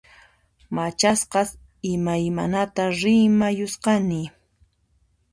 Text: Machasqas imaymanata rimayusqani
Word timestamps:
Machasqas 0.75 1.49
imaymanata 1.93 2.83
rimayusqani 2.99 4.21